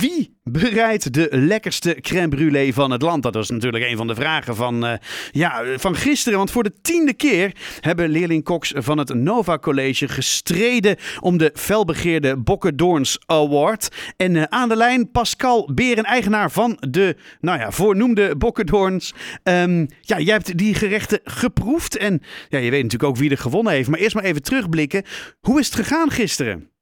Wie 0.00 0.36
bereidt 0.44 1.14
de 1.14 1.28
lekkerste 1.30 1.98
crème 2.00 2.36
brûlée 2.36 2.72
van 2.72 2.90
het 2.90 3.02
land? 3.02 3.22
Dat 3.22 3.34
was 3.34 3.50
natuurlijk 3.50 3.84
een 3.84 3.96
van 3.96 4.06
de 4.06 4.14
vragen 4.14 4.56
van, 4.56 4.84
uh, 4.84 4.92
ja, 5.30 5.64
van 5.78 5.96
gisteren. 5.96 6.38
Want 6.38 6.50
voor 6.50 6.62
de 6.62 6.80
tiende 6.82 7.14
keer 7.14 7.52
hebben 7.80 8.08
leerlingkoks 8.08 8.72
van 8.76 8.98
het 8.98 9.14
Nova 9.14 9.58
College 9.58 10.08
gestreden 10.08 10.96
om 11.20 11.38
de 11.38 11.50
felbegeerde 11.54 12.36
Bokkendoorns 12.36 13.18
Award. 13.26 13.88
En 14.16 14.34
uh, 14.34 14.42
aan 14.42 14.68
de 14.68 14.76
lijn 14.76 15.10
Pascal 15.10 15.70
Beren, 15.74 16.04
eigenaar 16.04 16.50
van 16.50 16.76
de 16.88 17.16
nou 17.40 17.58
ja, 17.58 17.70
voornoemde 17.70 18.36
Bokkendoorns. 18.36 19.14
Um, 19.42 19.86
ja, 20.00 20.18
jij 20.18 20.34
hebt 20.34 20.58
die 20.58 20.74
gerechten 20.74 21.20
geproefd 21.24 21.96
en 21.96 22.22
ja, 22.48 22.58
je 22.58 22.70
weet 22.70 22.82
natuurlijk 22.82 23.10
ook 23.10 23.16
wie 23.16 23.30
er 23.30 23.38
gewonnen 23.38 23.72
heeft. 23.72 23.88
Maar 23.88 24.00
eerst 24.00 24.14
maar 24.14 24.24
even 24.24 24.42
terugblikken. 24.42 25.02
Hoe 25.40 25.60
is 25.60 25.66
het 25.66 25.74
gegaan 25.74 26.10
gisteren? 26.10 26.76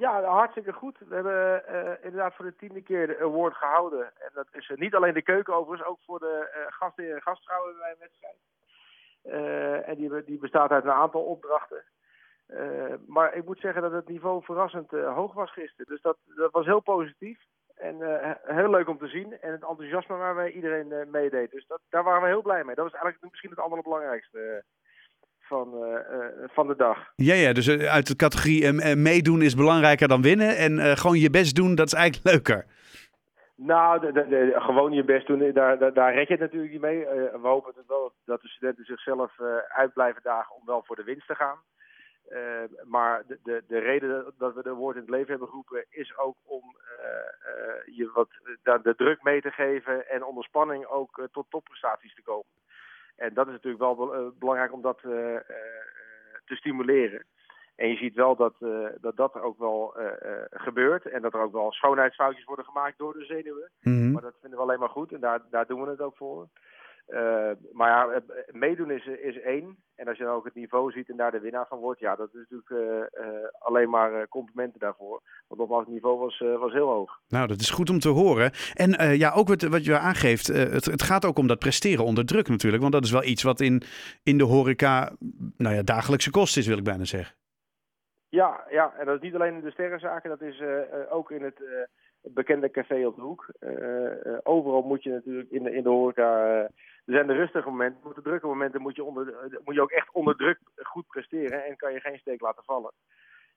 Ja, 0.00 0.22
hartstikke 0.22 0.72
goed. 0.72 0.98
We 1.08 1.14
hebben 1.14 1.62
uh, 1.70 2.04
inderdaad 2.04 2.34
voor 2.34 2.44
de 2.44 2.56
tiende 2.56 2.82
keer 2.82 3.06
de 3.06 3.18
award 3.18 3.54
gehouden. 3.54 4.04
En 4.04 4.30
dat 4.34 4.46
is 4.52 4.68
uh, 4.68 4.76
niet 4.76 4.94
alleen 4.94 5.14
de 5.14 5.22
keuken 5.22 5.54
overigens, 5.54 5.88
ook 5.88 5.98
voor 6.04 6.18
de 6.18 6.50
uh, 6.56 6.66
gasten 6.68 7.14
en 7.14 7.22
gastvrouwen 7.22 7.76
bij 7.78 7.90
een 7.90 8.06
wedstrijd. 8.06 8.38
en 9.84 9.94
die, 9.94 10.24
die, 10.24 10.38
bestaat 10.38 10.70
uit 10.70 10.84
een 10.84 10.90
aantal 10.90 11.22
opdrachten. 11.22 11.84
maar 13.06 13.34
ik 13.34 13.44
moet 13.44 13.60
zeggen 13.60 13.82
dat 13.82 13.92
het 13.92 14.08
niveau 14.08 14.44
verrassend 14.44 14.90
hoog 14.90 15.34
was 15.34 15.52
gisteren. 15.52 15.86
Dus 15.86 16.02
dat, 16.02 16.16
dat 16.36 16.52
was 16.52 16.66
heel 16.66 16.80
positief. 16.80 17.38
En 17.74 17.96
heel 18.44 18.70
leuk 18.70 18.88
om 18.88 18.98
te 18.98 19.08
zien. 19.08 19.40
En 19.40 19.52
het 19.52 19.62
enthousiasme 19.62 20.16
waarmee 20.16 20.52
iedereen 20.52 21.10
meedeed. 21.10 21.50
Dus 21.50 21.66
dat, 21.66 21.80
daar 21.88 22.04
waren 22.04 22.22
we 22.22 22.28
heel 22.28 22.42
blij 22.42 22.64
mee. 22.64 22.74
Dat 22.74 22.84
was 22.84 23.00
eigenlijk 23.00 23.30
misschien 23.30 23.50
het 23.50 23.58
allerbelangrijkste 23.58 24.64
van, 25.50 25.68
uh, 25.74 26.48
van 26.48 26.66
de 26.66 26.76
dag. 26.76 26.98
Ja, 27.16 27.34
ja, 27.34 27.52
dus 27.52 27.66
eh, 27.66 27.92
uit 27.92 28.06
de 28.06 28.16
categorie 28.16 28.72
meedoen 28.96 29.42
is 29.42 29.54
belangrijker 29.54 30.08
dan 30.08 30.22
winnen. 30.22 30.56
En 30.56 30.96
gewoon 30.96 31.18
je 31.18 31.30
best 31.30 31.56
doen, 31.56 31.74
dat 31.74 31.86
is 31.86 31.92
eigenlijk 31.92 32.26
leuker. 32.32 32.66
Nou, 33.54 34.00
de, 34.00 34.12
de, 34.12 34.52
gewoon 34.56 34.92
je 34.92 35.04
best 35.04 35.26
doen, 35.26 35.52
daar, 35.52 35.78
daar, 35.78 35.92
daar 35.92 36.14
red 36.14 36.26
je 36.26 36.32
het 36.32 36.42
natuurlijk 36.42 36.72
niet 36.72 36.80
mee. 36.80 36.98
we 37.44 37.48
hopen 37.54 37.72
het 37.76 37.86
wel 37.86 38.12
dat 38.24 38.40
de 38.40 38.48
studenten 38.48 38.84
zichzelf 38.84 39.32
uit 39.68 39.92
blijven 39.92 40.22
dagen 40.22 40.56
om 40.56 40.62
wel 40.66 40.82
voor 40.86 40.96
de 40.96 41.04
winst 41.04 41.26
te 41.26 41.34
gaan. 41.34 41.58
maar 42.84 43.22
de, 43.26 43.38
de, 43.42 43.62
de 43.68 43.78
reden 43.78 44.32
dat 44.38 44.54
we 44.54 44.62
de 44.62 44.72
woord 44.72 44.96
in 44.96 45.02
het 45.02 45.10
leven 45.10 45.30
hebben 45.30 45.48
geroepen 45.48 45.84
is 45.90 46.18
ook 46.18 46.36
om 46.44 46.62
je 47.84 48.10
wat 48.14 48.28
de 48.82 48.94
druk 48.96 49.22
mee 49.22 49.40
te 49.40 49.50
geven 49.50 50.08
en 50.08 50.24
onder 50.24 50.44
spanning 50.44 50.86
ook 50.86 51.28
tot 51.32 51.46
topprestaties 51.50 52.14
te 52.14 52.22
komen. 52.22 52.50
En 53.20 53.34
dat 53.34 53.46
is 53.46 53.52
natuurlijk 53.52 53.82
wel 53.82 54.14
uh, 54.14 54.28
belangrijk 54.38 54.72
om 54.72 54.82
dat 54.82 55.00
uh, 55.02 55.12
te 56.44 56.54
stimuleren. 56.54 57.24
En 57.76 57.88
je 57.88 57.96
ziet 57.96 58.14
wel 58.14 58.36
dat 58.36 58.54
dat, 59.00 59.16
dat 59.16 59.34
er 59.34 59.42
ook 59.42 59.58
wel 59.58 59.94
gebeurt. 60.50 61.06
En 61.06 61.22
dat 61.22 61.34
er 61.34 61.40
ook 61.40 61.52
wel 61.52 61.72
schoonheidsfoutjes 61.72 62.44
worden 62.44 62.64
gemaakt 62.64 62.98
door 62.98 63.12
de 63.12 63.24
zenuwen. 63.24 63.70
Mm 63.80 63.98
-hmm. 63.98 64.12
Maar 64.12 64.22
dat 64.22 64.36
vinden 64.40 64.58
we 64.58 64.64
alleen 64.64 64.78
maar 64.78 64.88
goed. 64.88 65.12
En 65.12 65.20
daar, 65.20 65.40
daar 65.50 65.66
doen 65.66 65.82
we 65.82 65.90
het 65.90 66.00
ook 66.00 66.16
voor. 66.16 66.48
Uh, 67.10 67.50
maar 67.72 67.88
ja, 67.88 68.22
meedoen 68.46 68.90
is, 68.90 69.06
is 69.06 69.40
één. 69.40 69.76
En 69.94 70.08
als 70.08 70.18
je 70.18 70.24
dan 70.24 70.34
ook 70.34 70.44
het 70.44 70.54
niveau 70.54 70.92
ziet 70.92 71.08
en 71.08 71.16
daar 71.16 71.30
de 71.30 71.40
winnaar 71.40 71.66
van 71.66 71.78
wordt, 71.78 72.00
ja, 72.00 72.16
dat 72.16 72.28
is 72.28 72.46
natuurlijk 72.48 72.70
uh, 72.70 72.78
uh, 73.26 73.48
alleen 73.58 73.90
maar 73.90 74.28
complimenten 74.28 74.80
daarvoor. 74.80 75.22
Want 75.48 75.60
nogmaals, 75.60 75.84
het 75.84 75.92
niveau 75.92 76.18
was, 76.18 76.38
was 76.38 76.72
heel 76.72 76.88
hoog. 76.88 77.20
Nou, 77.28 77.46
dat 77.46 77.60
is 77.60 77.70
goed 77.70 77.90
om 77.90 77.98
te 77.98 78.08
horen. 78.08 78.50
En 78.74 79.16
ja, 79.16 79.32
ook 79.32 79.48
wat, 79.48 79.62
wat 79.62 79.84
je 79.84 79.98
aangeeft, 79.98 80.46
het, 80.46 80.84
het 80.84 81.02
gaat 81.02 81.24
ook 81.24 81.38
om 81.38 81.46
dat 81.46 81.58
presteren 81.58 82.04
onder 82.04 82.26
druk 82.26 82.48
natuurlijk. 82.48 82.82
Want 82.82 82.94
dat 82.94 83.04
is 83.04 83.10
wel 83.10 83.24
iets 83.24 83.42
wat 83.42 83.60
in, 83.60 83.82
in 84.22 84.38
de 84.38 84.44
horeca, 84.44 85.12
nou 85.56 85.74
ja, 85.74 85.82
dagelijkse 85.82 86.30
kost 86.30 86.56
is, 86.56 86.66
wil 86.66 86.78
ik 86.78 86.84
bijna 86.84 87.04
zeggen. 87.04 87.36
Ja, 88.28 88.64
ja, 88.70 88.94
en 88.98 89.06
dat 89.06 89.14
is 89.14 89.22
niet 89.22 89.34
alleen 89.34 89.54
in 89.54 89.60
de 89.60 89.70
sterrenzaken, 89.70 90.30
dat 90.30 90.40
is 90.42 90.62
ook 91.10 91.30
in 91.30 91.42
het 91.42 91.62
bekende 92.22 92.70
café 92.70 93.06
op 93.06 93.14
de 93.14 93.22
hoek. 93.22 93.46
overal 94.42 94.82
moet 94.82 95.02
je 95.02 95.10
natuurlijk 95.10 95.50
in 95.50 95.62
de, 95.62 95.72
in 95.72 95.82
de 95.82 95.88
horeca 95.88 96.68
er 97.10 97.16
zijn 97.16 97.26
de 97.26 97.32
rustige 97.32 97.68
momenten, 97.68 98.00
maar 98.04 98.14
de 98.14 98.22
drukke 98.22 98.46
momenten 98.46 98.80
moet 98.80 98.96
je, 98.96 99.04
onder, 99.04 99.34
moet 99.64 99.74
je 99.74 99.82
ook 99.82 99.90
echt 99.90 100.08
onder 100.12 100.36
druk 100.36 100.58
goed 100.76 101.06
presteren 101.06 101.64
en 101.64 101.76
kan 101.76 101.92
je 101.92 102.00
geen 102.00 102.18
steek 102.18 102.40
laten 102.40 102.64
vallen. 102.64 102.92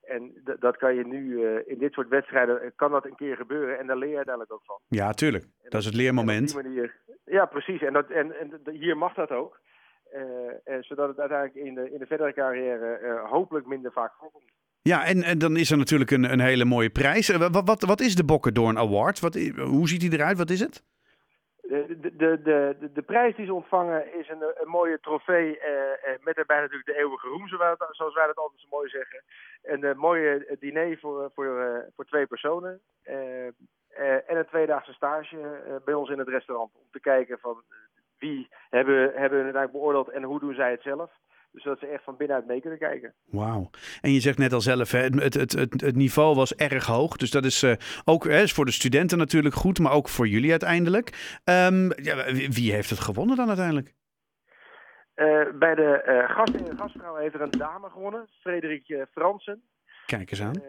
En 0.04 0.42
dat 0.60 0.78
kan 0.78 0.96
je 0.96 1.06
nu 1.06 1.24
uh, 1.24 1.60
in 1.66 1.78
dit 1.78 1.94
soort 1.94 2.08
wedstrijden, 2.08 2.74
kan 2.76 2.92
dat 2.92 3.06
een 3.06 3.16
keer 3.16 3.36
gebeuren 3.36 3.80
en 3.80 3.88
daar 3.88 3.98
leer 3.98 4.10
je 4.10 4.16
uiteindelijk 4.16 4.54
ook 4.54 4.66
van. 4.66 4.80
Ja, 4.88 5.12
tuurlijk. 5.12 5.44
Dat, 5.44 5.72
dat, 5.72 5.82
is 5.82 5.86
het 5.86 5.96
leermoment. 5.96 6.56
Manier, 6.56 6.96
ja, 7.26 7.46
precies. 7.46 7.82
En, 7.82 7.94
dat, 7.94 8.10
en, 8.10 8.40
en 8.40 8.62
hier 8.72 8.98
mag 8.98 9.14
dat 9.14 9.32
ook. 9.32 9.60
Uh, 10.14 10.78
zodat 10.80 11.08
het 11.08 11.20
uiteindelijk 11.20 11.68
in 11.68 11.74
de, 11.74 11.92
in 11.92 12.00
de 12.00 12.06
verdere 12.06 12.34
carrière 12.34 13.20
hopelijk 13.30 13.66
minder 13.66 13.92
vaak 13.92 14.14
voorkomt. 14.14 14.52
Ja, 14.84 15.06
en, 15.06 15.24
en 15.24 15.38
dan 15.38 15.58
is 15.58 15.72
er 15.72 15.78
natuurlijk 15.78 16.12
een, 16.12 16.32
een 16.32 16.40
hele 16.40 16.66
mooie 16.66 16.90
prijs. 16.90 17.28
Wat, 17.38 17.62
wat, 17.66 17.82
wat 17.84 18.02
is 18.02 18.16
de 18.16 18.26
Bokkendoorn 18.26 18.78
Award? 18.78 19.20
Wat, 19.20 19.36
hoe 19.56 19.88
ziet 19.88 20.02
die 20.02 20.14
eruit? 20.14 20.38
Wat 20.38 20.50
is 20.50 20.60
het? 20.60 20.84
De, 21.62 21.98
de, 22.00 22.12
de, 22.18 22.76
de, 22.80 22.92
de, 22.94 23.02
prijs 23.02 23.36
die 23.36 23.46
ze 23.46 23.54
ontvangen 23.54 24.20
is 24.20 24.30
een, 24.30 24.42
een 24.42 24.68
mooie 24.68 25.00
trofee 25.00 25.50
uh, 25.50 25.64
met 26.22 26.36
daarbij 26.36 26.60
natuurlijk 26.60 26.86
de 26.86 26.98
eeuwige 26.98 27.28
roem, 27.28 27.48
zoals 27.48 28.14
wij 28.14 28.26
dat 28.26 28.38
altijd 28.38 28.62
zo 28.62 28.68
mooi 28.70 28.90
zeggen. 28.90 29.24
Een 29.64 29.84
uh, 29.84 29.96
mooie 29.96 30.58
diner 30.60 30.98
voor, 31.00 31.32
voor, 31.36 31.86
voor 31.96 32.06
twee 32.06 32.26
personen. 32.26 32.82
en 33.04 34.38
een 34.38 34.46
tweedaagse 34.46 34.94
stage 34.94 35.38
bij 35.86 35.94
ons 35.94 36.10
in 36.10 36.20
het 36.20 36.28
restaurant. 36.28 36.72
Om 36.74 36.88
te 36.92 37.00
kijken 37.00 37.40
van 37.40 37.64
wie 38.20 38.48
hebben, 38.70 38.96
hebben 38.96 39.38
we 39.38 39.44
uiteindelijk 39.44 39.72
beoordeeld 39.72 40.10
en 40.10 40.24
hoe 40.24 40.40
doen 40.40 40.54
zij 40.54 40.72
het 40.72 40.82
zelf. 40.82 41.12
Dus 41.54 41.64
dat 41.64 41.80
ze 41.80 41.88
echt 41.88 42.04
van 42.04 42.18
binnenuit 42.18 42.48
mee 42.48 42.62
kunnen 42.62 42.80
kijken. 42.80 43.14
Wauw. 43.26 43.70
En 44.02 44.12
je 44.12 44.20
zegt 44.20 44.38
net 44.38 44.54
al 44.54 44.62
zelf, 44.62 44.92
hè, 44.92 45.00
het, 45.00 45.34
het, 45.34 45.52
het, 45.52 45.82
het 45.82 45.96
niveau 45.96 46.36
was 46.36 46.56
erg 46.56 46.86
hoog. 46.86 47.18
Dus 47.18 47.32
dat 47.32 47.46
is 47.46 47.64
uh, 47.64 47.74
ook 48.04 48.24
hè, 48.24 48.42
is 48.42 48.54
voor 48.54 48.66
de 48.66 48.72
studenten 48.72 49.18
natuurlijk 49.18 49.56
goed, 49.56 49.80
maar 49.80 49.92
ook 49.92 50.10
voor 50.10 50.28
jullie 50.28 50.52
uiteindelijk. 50.52 51.40
Um, 51.46 52.04
ja, 52.04 52.34
wie 52.34 52.74
heeft 52.74 52.90
het 52.90 53.00
gewonnen 53.00 53.36
dan 53.36 53.48
uiteindelijk? 53.48 53.94
Uh, 55.16 55.46
bij 55.60 55.76
de 55.76 56.04
uh, 56.08 56.36
gast 56.36 56.54
en 56.54 56.78
gastvrouw 56.78 57.16
heeft 57.16 57.34
er 57.34 57.42
een 57.42 57.52
dame 57.52 57.90
gewonnen, 57.90 58.28
Frederik 58.40 59.08
Fransen. 59.12 59.64
Kijk 60.06 60.32
eens 60.32 60.42
aan. 60.42 60.62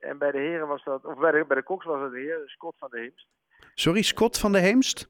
en 0.00 0.18
bij 0.18 0.30
de 0.30 0.38
heren 0.38 0.68
was 0.68 0.84
dat, 0.84 1.04
of 1.04 1.18
bij 1.18 1.32
de, 1.32 1.44
bij 1.46 1.56
de 1.56 1.62
koks 1.62 1.84
was 1.84 2.02
het 2.02 2.12
de 2.12 2.18
heer 2.18 2.42
Scott 2.44 2.78
van 2.78 2.88
de 2.90 2.98
Hemst. 2.98 3.26
Sorry, 3.74 4.02
Scott 4.02 4.38
van 4.38 4.52
de 4.52 4.58
Heemst? 4.58 5.08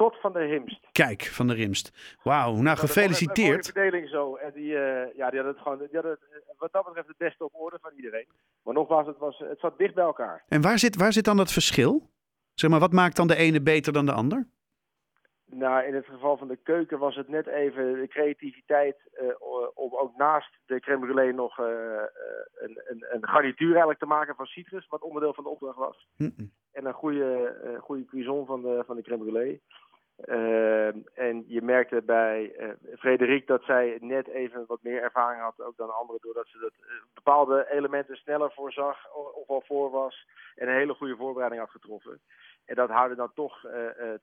Scott 0.00 0.20
van 0.20 0.32
der 0.32 0.42
Himst. 0.42 0.88
Kijk, 0.92 1.22
van 1.22 1.46
der 1.46 1.56
Himst. 1.56 2.16
Wauw, 2.22 2.54
nou 2.54 2.76
gefeliciteerd. 2.76 3.66
Een 3.66 3.72
verdeling 3.72 4.08
zo. 4.08 4.36
En 4.36 4.52
die, 4.52 4.72
uh, 4.72 5.16
ja, 5.16 5.30
die 5.30 5.40
had 5.40 5.48
het 5.48 5.58
gewoon, 5.58 5.78
die 5.78 6.00
het, 6.00 6.18
wat 6.58 6.72
dat 6.72 6.84
betreft 6.84 7.08
het 7.08 7.16
beste 7.16 7.44
op 7.44 7.54
orde 7.54 7.78
van 7.80 7.90
iedereen. 7.96 8.26
Maar 8.62 8.74
nogmaals, 8.74 9.06
het, 9.06 9.18
was, 9.18 9.38
het 9.38 9.60
zat 9.60 9.78
dicht 9.78 9.94
bij 9.94 10.04
elkaar. 10.04 10.44
En 10.48 10.60
waar 10.60 10.78
zit, 10.78 10.96
waar 10.96 11.12
zit 11.12 11.24
dan 11.24 11.36
dat 11.36 11.52
verschil? 11.52 12.10
Zeg 12.54 12.70
maar, 12.70 12.80
wat 12.80 12.92
maakt 12.92 13.16
dan 13.16 13.26
de 13.26 13.36
ene 13.36 13.62
beter 13.62 13.92
dan 13.92 14.06
de 14.06 14.12
ander? 14.12 14.48
Nou, 15.44 15.84
in 15.84 15.94
het 15.94 16.06
geval 16.06 16.36
van 16.36 16.48
de 16.48 16.56
keuken 16.56 16.98
was 16.98 17.16
het 17.16 17.28
net 17.28 17.46
even 17.46 18.00
de 18.00 18.08
creativiteit 18.08 18.96
uh, 19.22 19.28
om 19.74 19.94
ook 19.96 20.16
naast 20.16 20.58
de 20.66 20.80
crème 20.80 21.06
brûlée 21.06 21.34
nog 21.34 21.58
uh, 21.58 21.66
een, 22.54 22.80
een, 22.84 23.06
een, 23.10 23.28
garnituur 23.28 23.70
eigenlijk 23.70 23.98
te 23.98 24.06
maken 24.06 24.34
van 24.34 24.46
citrus, 24.46 24.86
wat 24.88 25.02
onderdeel 25.02 25.34
van 25.34 25.44
de 25.44 25.50
opdracht 25.50 25.78
was. 25.78 26.06
Mm 26.16 26.32
-mm. 26.36 26.52
En 26.72 26.86
een 26.86 26.92
goede, 26.92 27.60
uh, 27.64 27.80
goede 27.80 28.04
cuisson 28.04 28.46
van 28.46 28.62
de, 28.62 28.82
van 28.86 28.96
de 28.96 29.02
crème 29.02 29.24
brûlée. 29.24 29.60
En 31.14 31.44
je 31.46 31.62
merkte 31.62 32.02
bij 32.02 32.52
Frederik 32.98 33.46
dat 33.46 33.62
zij 33.62 33.98
net 34.00 34.28
even 34.28 34.64
wat 34.66 34.82
meer 34.82 35.02
ervaring 35.02 35.42
had 35.42 35.60
ook 35.66 35.76
dan 35.76 35.94
anderen, 35.94 36.20
doordat 36.20 36.46
ze 36.46 36.58
dat, 36.58 36.72
bepaalde 37.14 37.66
elementen 37.70 38.16
sneller 38.16 38.52
voorzag 38.52 39.12
of 39.34 39.48
al 39.48 39.62
voor 39.66 39.90
was 39.90 40.26
en 40.56 40.68
een 40.68 40.74
hele 40.74 40.94
goede 40.94 41.16
voorbereiding 41.16 41.62
had 41.62 41.70
getroffen. 41.70 42.20
En 42.64 42.74
dat 42.74 42.88
houden 42.88 43.16
dan 43.16 43.32
toch, 43.34 43.66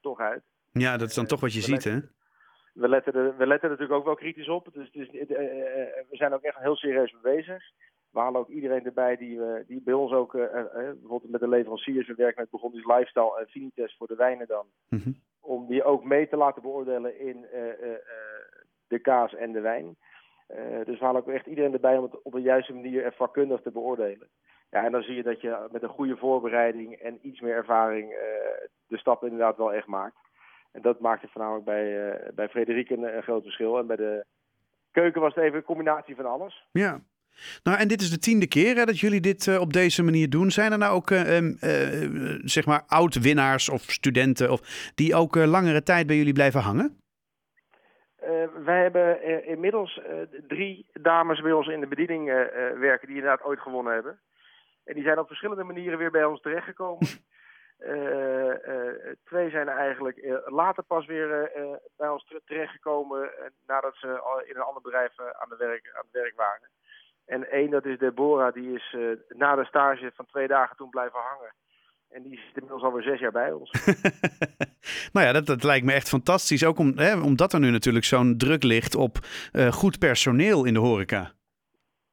toch 0.01 0.19
uit. 0.19 0.43
Ja, 0.71 0.97
dat 0.97 1.09
is 1.09 1.15
dan 1.15 1.25
toch 1.25 1.39
wat 1.39 1.53
je 1.53 1.61
ziet, 1.61 1.83
hè? 1.83 1.99
We 2.77 2.89
letten, 2.89 3.13
er, 3.13 3.37
we 3.37 3.47
letten 3.47 3.69
natuurlijk 3.69 3.99
ook 3.99 4.05
wel 4.05 4.15
kritisch 4.15 4.49
op. 4.49 4.69
Dus, 4.73 4.91
dus 4.91 5.13
uh, 5.13 5.27
we 5.27 6.05
zijn 6.09 6.33
ook 6.33 6.41
echt 6.41 6.57
heel 6.57 6.75
serieus 6.75 7.11
mee 7.11 7.35
bezig. 7.35 7.63
We 8.09 8.19
halen 8.19 8.39
ook 8.39 8.49
iedereen 8.49 8.85
erbij 8.85 9.17
die, 9.17 9.37
uh, 9.37 9.53
die 9.67 9.81
bij 9.81 9.93
ons 9.93 10.11
ook, 10.11 10.33
uh, 10.33 10.41
bijvoorbeeld 10.73 11.31
met 11.31 11.41
de 11.41 11.47
leveranciers, 11.47 12.07
we 12.07 12.13
werken 12.15 12.41
met 12.41 12.49
Burgondisch 12.49 12.85
Lifestyle 12.85 13.39
en 13.39 13.47
Finitest 13.47 13.97
voor 13.97 14.07
de 14.07 14.15
wijnen 14.15 14.47
dan. 14.47 14.65
Mm 14.89 15.01
-hmm. 15.03 15.15
Om 15.47 15.67
die 15.67 15.83
ook 15.83 16.03
mee 16.03 16.27
te 16.27 16.37
laten 16.37 16.61
beoordelen 16.61 17.19
in 17.19 17.45
de 18.87 18.99
kaas 18.99 19.35
en 19.35 19.51
de 19.51 19.61
wijn. 19.61 19.95
dus 20.83 20.99
we 20.99 21.05
halen 21.05 21.21
ook 21.21 21.27
echt 21.27 21.45
iedereen 21.45 21.73
erbij 21.73 21.97
om 21.97 22.03
het 22.03 22.21
op 22.21 22.31
de 22.31 22.41
juiste 22.41 22.73
manier 22.73 23.03
en 23.03 23.13
vakkundig 23.13 23.61
te 23.61 23.71
beoordelen. 23.71 24.27
Ja, 24.69 24.83
en 24.85 24.91
dan 24.91 25.01
zie 25.01 25.15
je 25.15 25.23
dat 25.23 25.41
je 25.41 25.67
met 25.71 25.83
een 25.83 25.89
goede 25.89 26.17
voorbereiding 26.17 26.93
en 26.95 27.19
iets 27.21 27.39
meer 27.39 27.55
ervaring 27.55 28.09
de 28.87 28.97
stap 28.97 29.23
inderdaad 29.23 29.57
wel 29.57 29.73
echt 29.73 29.87
maakt. 29.87 30.17
En 30.71 30.81
dat 30.81 30.99
maakte 30.99 31.27
voornamelijk 31.27 31.65
bij, 31.65 32.21
bij 32.35 32.49
Frederik 32.49 32.89
een, 32.89 33.15
een, 33.15 33.23
groot 33.23 33.43
verschil. 33.43 33.77
En 33.77 33.87
bij 33.87 33.95
de 33.95 34.25
keuken 34.91 35.21
was 35.21 35.35
het 35.35 35.43
even 35.43 35.57
een 35.57 35.63
combinatie 35.63 36.15
van 36.15 36.25
alles. 36.25 36.67
Ja. 36.71 37.01
Nou, 37.63 37.77
en 37.77 37.87
dit 37.87 38.01
is 38.01 38.09
de 38.09 38.19
tiende 38.19 38.47
keer 38.47 38.75
hè, 38.75 38.85
dat 38.85 38.99
jullie 38.99 39.21
dit 39.21 39.45
uh, 39.45 39.59
op 39.59 39.73
deze 39.73 40.03
manier 40.03 40.29
doen. 40.29 40.51
Zijn 40.51 40.71
er 40.71 40.77
nou 40.77 40.93
ook, 40.93 41.09
uh, 41.09 41.19
zeg 42.43 42.65
maar, 42.65 42.83
oud-winnaars 42.87 43.69
of 43.69 43.81
studenten 43.81 44.51
of 44.51 44.91
die 44.95 45.15
ook 45.15 45.35
langere 45.35 45.83
tijd 45.83 46.07
bij 46.07 46.15
jullie 46.15 46.33
blijven 46.33 46.61
hangen? 46.61 47.01
wij 48.65 48.81
hebben 48.81 49.23
inmiddels 49.45 50.01
drie 50.47 50.89
dames 50.93 51.41
bij 51.41 51.51
ons 51.51 51.67
in 51.67 51.79
de 51.79 51.87
bediening 51.87 52.25
werken 52.79 53.07
die 53.07 53.17
inderdaad 53.17 53.43
ooit 53.43 53.59
gewonnen 53.59 53.93
hebben. 53.93 54.19
En 54.83 54.93
die 54.93 55.03
zijn 55.03 55.19
op 55.19 55.27
verschillende 55.27 55.63
manieren 55.63 55.97
weer 55.97 56.11
bij 56.11 56.23
ons 56.23 56.41
terechtgekomen. 56.41 57.07
Twee 59.29 59.49
zijn 59.49 59.67
eigenlijk 59.67 60.41
later 60.45 60.83
pas 60.83 61.05
weer 61.05 61.51
bij 61.97 62.09
ons 62.09 62.33
terechtgekomen 62.45 63.29
nadat 63.67 63.95
ze 63.95 64.07
in 64.45 64.55
een 64.55 64.61
ander 64.61 64.81
bedrijf 64.81 65.19
aan, 65.19 65.49
de 65.49 65.57
werk, 65.57 65.91
aan 65.93 66.05
het 66.11 66.21
werk 66.21 66.35
waren. 66.35 66.69
En 67.27 67.51
één, 67.51 67.69
dat 67.69 67.85
is 67.85 67.97
Deborah, 67.97 68.53
die 68.53 68.73
is 68.73 68.95
na 69.27 69.55
de 69.55 69.65
stage 69.65 70.11
van 70.15 70.25
twee 70.25 70.47
dagen 70.47 70.75
toen 70.75 70.89
blijven 70.89 71.19
hangen. 71.19 71.53
En 72.09 72.23
die 72.23 72.39
zit 72.39 72.55
inmiddels 72.55 72.83
alweer 72.83 73.03
zes 73.03 73.19
jaar 73.19 73.31
bij 73.31 73.51
ons. 73.51 73.71
nou 75.13 75.25
ja, 75.25 75.31
dat, 75.31 75.45
dat 75.45 75.63
lijkt 75.63 75.85
me 75.85 75.93
echt 75.93 76.09
fantastisch. 76.09 76.65
Ook 76.65 76.79
om, 76.79 76.97
hè, 76.97 77.21
omdat 77.21 77.53
er 77.53 77.59
nu 77.59 77.69
natuurlijk 77.69 78.05
zo'n 78.05 78.37
druk 78.37 78.63
ligt 78.63 78.95
op 78.95 79.17
uh, 79.53 79.71
goed 79.71 79.99
personeel 79.99 80.65
in 80.65 80.73
de 80.73 80.79
horeca. 80.79 81.31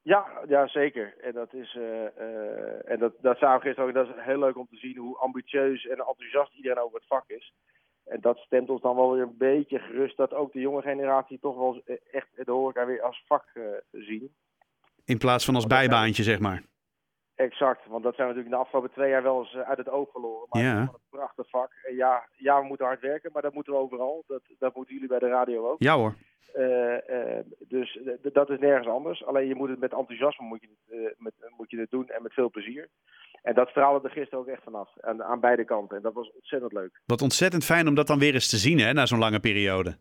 Ja, 0.02 0.26
ja 0.48 0.66
zeker. 0.66 1.14
En 1.20 1.32
dat 1.32 1.52
is 1.52 1.74
uh, 1.74 1.84
uh, 1.84 2.90
en 2.90 2.98
dat, 2.98 3.12
dat 3.20 3.38
zou 3.38 3.60
gisteren 3.60 3.88
ook. 3.88 3.94
Dat 3.94 4.08
is 4.08 4.24
heel 4.24 4.38
leuk 4.38 4.58
om 4.58 4.66
te 4.70 4.76
zien 4.76 4.96
hoe 4.96 5.16
ambitieus 5.16 5.86
en 5.86 5.96
enthousiast 5.96 6.54
iedereen 6.54 6.82
over 6.82 6.98
het 6.98 7.06
vak 7.06 7.24
is. 7.26 7.52
En 8.04 8.20
dat 8.20 8.38
stemt 8.38 8.70
ons 8.70 8.80
dan 8.80 8.96
wel 8.96 9.12
weer 9.12 9.22
een 9.22 9.36
beetje 9.38 9.78
gerust 9.78 10.16
dat 10.16 10.34
ook 10.34 10.52
de 10.52 10.60
jonge 10.60 10.82
generatie 10.82 11.38
toch 11.40 11.56
wel 11.56 11.82
echt 12.10 12.28
de 12.34 12.50
horeca 12.50 12.86
weer 12.86 13.02
als 13.02 13.24
vak 13.26 13.44
zien. 13.90 14.34
In 15.04 15.18
plaats 15.18 15.44
van 15.44 15.54
als 15.54 15.66
bijbaantje, 15.66 16.22
zeg 16.22 16.38
maar. 16.38 16.62
Exact, 17.34 17.86
want 17.86 18.02
dat 18.02 18.14
zijn 18.14 18.28
we 18.28 18.34
natuurlijk 18.34 18.44
in 18.44 18.50
de 18.50 18.64
afgelopen 18.64 18.90
twee 18.90 19.10
jaar 19.10 19.22
wel 19.22 19.38
eens 19.38 19.54
uit 19.56 19.78
het 19.78 19.88
oog 19.88 20.10
verloren. 20.10 20.46
Maar 20.48 20.62
ja. 20.62 20.80
het 20.80 20.88
is 20.88 20.94
een 20.94 21.18
prachtig 21.18 21.48
vak. 21.48 21.70
En 21.82 21.94
ja, 21.94 22.28
ja, 22.36 22.60
we 22.60 22.66
moeten 22.66 22.86
hard 22.86 23.00
werken, 23.00 23.30
maar 23.32 23.42
dat 23.42 23.54
moeten 23.54 23.72
we 23.72 23.78
overal. 23.78 24.24
Dat, 24.26 24.42
dat 24.58 24.74
moeten 24.74 24.94
jullie 24.94 25.08
bij 25.08 25.18
de 25.18 25.28
radio 25.28 25.70
ook. 25.70 25.82
Ja 25.82 25.96
hoor. 25.96 26.14
Uh, 26.54 26.96
uh, 27.08 27.40
dus 27.58 27.98
dat 28.32 28.50
is 28.50 28.58
nergens 28.58 28.88
anders. 28.88 29.24
Alleen 29.24 29.46
je 29.48 29.54
moet 29.54 29.68
het 29.68 29.78
met 29.78 29.92
enthousiasme 29.92 30.46
moet 30.46 30.60
je 30.60 30.68
het, 30.68 30.98
uh, 30.98 31.10
met, 31.16 31.32
moet 31.56 31.70
je 31.70 31.78
het 31.78 31.90
doen 31.90 32.08
en 32.08 32.22
met 32.22 32.32
veel 32.32 32.50
plezier. 32.50 32.88
En 33.42 33.54
dat 33.54 33.68
straalde 33.68 34.08
er 34.08 34.14
gisteren 34.14 34.38
ook 34.38 34.46
echt 34.46 34.62
vanaf. 34.62 34.88
Aan, 35.00 35.22
aan 35.22 35.40
beide 35.40 35.64
kanten. 35.64 35.96
En 35.96 36.02
dat 36.02 36.14
was 36.14 36.32
ontzettend 36.32 36.72
leuk. 36.72 37.00
Wat 37.06 37.22
ontzettend 37.22 37.64
fijn 37.64 37.88
om 37.88 37.94
dat 37.94 38.06
dan 38.06 38.18
weer 38.18 38.34
eens 38.34 38.48
te 38.48 38.56
zien, 38.56 38.78
hè, 38.78 38.92
na 38.92 39.06
zo'n 39.06 39.18
lange 39.18 39.40
periode. 39.40 39.96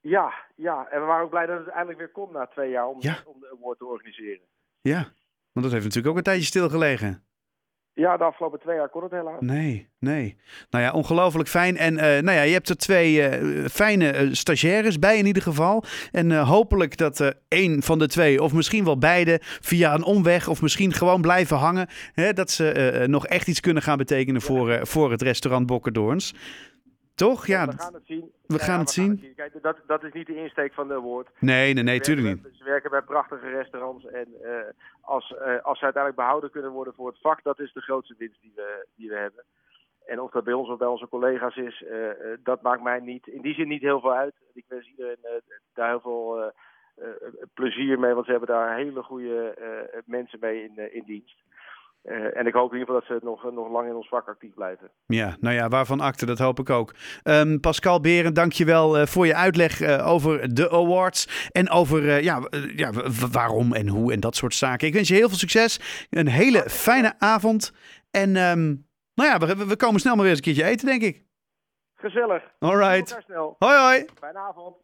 Ja, 0.00 0.32
ja. 0.56 0.86
En 0.90 1.00
we 1.00 1.06
waren 1.06 1.24
ook 1.24 1.30
blij 1.30 1.46
dat 1.46 1.58
het 1.58 1.68
eindelijk 1.68 1.98
weer 1.98 2.10
komt 2.10 2.32
na 2.32 2.46
twee 2.46 2.70
jaar 2.70 2.86
om, 2.88 2.96
ja. 3.00 3.18
om 3.24 3.40
de 3.40 3.56
award 3.58 3.78
te 3.78 3.86
organiseren. 3.86 4.46
Ja. 4.80 5.12
Want 5.52 5.66
dat 5.66 5.70
heeft 5.70 5.84
natuurlijk 5.84 6.06
ook 6.06 6.16
een 6.16 6.22
tijdje 6.22 6.44
stilgelegen. 6.44 7.24
Ja, 7.92 8.16
de 8.16 8.24
afgelopen 8.24 8.60
twee 8.60 8.76
jaar 8.76 8.88
kon 8.88 9.02
het 9.02 9.12
helaas. 9.12 9.40
Nee, 9.40 9.88
nee. 9.98 10.36
Nou 10.70 10.84
ja, 10.84 10.92
ongelooflijk 10.92 11.48
fijn. 11.48 11.76
En 11.76 11.94
uh, 11.94 12.00
nou 12.00 12.32
ja, 12.32 12.42
je 12.42 12.52
hebt 12.52 12.68
er 12.68 12.76
twee 12.76 13.40
uh, 13.40 13.66
fijne 13.66 14.22
uh, 14.22 14.32
stagiaires 14.32 14.98
bij 14.98 15.18
in 15.18 15.26
ieder 15.26 15.42
geval. 15.42 15.84
En 16.10 16.38
hopelijk 16.38 16.96
dat 16.96 17.34
één 17.48 17.82
van 17.82 17.98
de 17.98 18.08
twee, 18.08 18.42
of 18.42 18.52
misschien 18.52 18.84
wel 18.84 18.98
beide, 18.98 19.38
via 19.42 19.94
een 19.94 20.04
omweg 20.04 20.48
of 20.48 20.62
misschien 20.62 20.92
gewoon 20.92 21.20
blijven 21.20 21.56
hangen. 21.56 21.88
Hè, 22.12 22.32
dat 22.32 22.50
ze 22.50 23.04
nog 23.06 23.26
echt 23.26 23.48
iets 23.48 23.60
kunnen 23.60 23.82
gaan 23.82 23.98
betekenen 23.98 24.40
voor, 24.40 24.86
voor 24.86 25.10
het 25.10 25.22
restaurant 25.22 25.66
Bokkerdoorns. 25.66 26.34
Toch? 27.14 27.46
Ja, 27.46 27.66
we 27.66 27.72
gaan 27.78 27.94
het 27.94 28.06
zien. 28.06 28.32
We 28.46 28.58
gaan 28.58 28.78
het 28.78 28.90
zien. 28.90 29.32
Kijk, 29.36 29.62
dat, 29.62 29.76
dat 29.86 30.04
is 30.04 30.12
niet 30.12 30.26
de 30.26 30.36
insteek 30.36 30.72
van 30.72 30.88
de 30.88 30.98
woord. 30.98 31.28
Nee, 31.38 31.74
nee, 31.74 31.84
nee, 31.84 32.00
tuurlijk 32.00 32.26
niet. 32.26 32.56
Ze 32.56 32.64
werken 32.64 32.90
bij 32.90 33.02
prachtige 33.02 33.48
restaurants. 33.48 34.06
En 34.06 34.28
uh, 34.42 34.50
als, 35.00 35.30
uh, 35.30 35.62
als 35.62 35.78
ze 35.78 35.84
uiteindelijk 35.84 36.16
behouden 36.16 36.50
kunnen 36.50 36.70
worden 36.70 36.94
voor 36.94 37.08
het 37.08 37.20
vak, 37.20 37.42
dat 37.42 37.60
is 37.60 37.72
de 37.72 37.80
grootste 37.80 38.14
winst 38.18 38.40
die 38.40 38.52
we, 38.54 38.86
die 38.96 39.08
we 39.08 39.16
hebben. 39.16 39.44
En 40.06 40.20
of 40.20 40.30
dat 40.30 40.44
bij 40.44 40.52
ons 40.52 40.68
of 40.68 40.78
bij 40.78 40.88
onze 40.88 41.08
collega's 41.08 41.56
is, 41.56 41.80
uh, 41.80 42.08
dat 42.42 42.62
maakt 42.62 42.82
mij 42.82 43.00
niet, 43.00 43.26
in 43.26 43.42
die 43.42 43.54
zin 43.54 43.68
niet 43.68 43.82
heel 43.82 44.00
veel 44.00 44.14
uit. 44.14 44.34
Ik 44.54 44.64
wens 44.68 44.88
iedereen 44.88 45.42
daar 45.74 45.88
heel 45.88 46.00
veel 46.00 46.52
plezier 47.54 47.98
mee, 47.98 48.14
want 48.14 48.24
ze 48.24 48.30
hebben 48.30 48.48
daar 48.48 48.76
hele 48.76 49.02
goede 49.02 49.54
mensen 50.04 50.38
mee 50.40 50.64
in, 50.64 50.92
in 50.94 51.02
dienst. 51.06 51.42
Uh, 52.04 52.36
en 52.36 52.46
ik 52.46 52.54
hoop 52.54 52.72
in 52.72 52.78
ieder 52.78 52.94
geval 52.94 53.00
dat 53.00 53.04
ze 53.04 53.26
nog, 53.26 53.52
nog 53.52 53.70
lang 53.70 53.88
in 53.88 53.94
ons 53.94 54.08
vak 54.08 54.28
actief 54.28 54.54
blijven. 54.54 54.90
Ja, 55.06 55.36
nou 55.40 55.54
ja, 55.54 55.68
waarvan 55.68 56.00
akte, 56.00 56.26
dat 56.26 56.38
hoop 56.38 56.58
ik 56.58 56.70
ook. 56.70 56.94
Um, 57.24 57.60
Pascal 57.60 58.00
Beren, 58.00 58.34
dankjewel 58.34 59.00
uh, 59.00 59.06
voor 59.06 59.26
je 59.26 59.34
uitleg 59.34 59.80
uh, 59.80 60.08
over 60.08 60.54
de 60.54 60.70
awards. 60.70 61.48
En 61.52 61.70
over 61.70 62.22
ja, 62.22 62.48
ja, 62.76 62.90
waarom 63.32 63.72
en 63.72 63.88
hoe 63.88 64.12
en 64.12 64.20
dat 64.20 64.36
soort 64.36 64.54
zaken. 64.54 64.86
Ik 64.86 64.94
wens 64.94 65.08
je 65.08 65.14
heel 65.14 65.28
veel 65.28 65.38
succes. 65.38 66.06
Een 66.10 66.28
hele 66.28 66.70
fijne 66.70 67.14
avond. 67.18 67.72
En 68.10 68.36
um, 68.36 68.88
nou 69.14 69.28
ja, 69.28 69.38
we, 69.38 69.66
we, 69.66 69.76
komen 69.76 70.00
snel 70.00 70.14
maar 70.14 70.24
weer 70.24 70.32
eens 70.32 70.46
een 70.46 70.54
keertje 70.54 70.70
eten, 70.70 70.86
denk 70.86 71.02
ik. 71.02 71.24
Gezellig. 71.94 72.42
All 72.58 72.76
right. 72.76 73.24
Hoi, 73.58 73.76
hoi. 73.76 74.06
Fijne 74.20 74.38
avond. 74.38 74.76